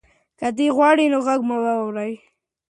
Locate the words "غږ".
1.27-1.39